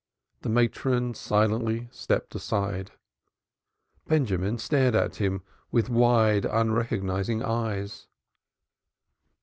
[0.41, 2.89] The matron silently stepped aside.
[4.07, 8.07] Benjamin stared at him with wide, unrecognizing eyes.